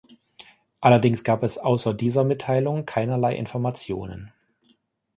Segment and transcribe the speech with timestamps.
[0.79, 4.33] Allerdings gab es außer dieser Mitteilung keinerlei Informationen.